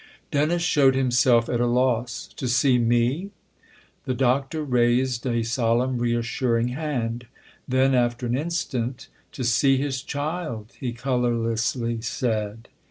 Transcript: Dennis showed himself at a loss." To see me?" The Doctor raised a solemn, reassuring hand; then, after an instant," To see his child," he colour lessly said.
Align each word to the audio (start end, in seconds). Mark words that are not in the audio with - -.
Dennis 0.31 0.63
showed 0.63 0.95
himself 0.95 1.47
at 1.47 1.59
a 1.59 1.67
loss." 1.67 2.27
To 2.37 2.47
see 2.47 2.79
me?" 2.79 3.29
The 4.07 4.15
Doctor 4.15 4.63
raised 4.63 5.27
a 5.27 5.43
solemn, 5.43 5.99
reassuring 5.99 6.69
hand; 6.69 7.27
then, 7.67 7.93
after 7.93 8.25
an 8.25 8.35
instant," 8.35 9.09
To 9.33 9.43
see 9.43 9.77
his 9.77 10.01
child," 10.01 10.73
he 10.79 10.91
colour 10.91 11.33
lessly 11.35 12.01
said. 12.03 12.67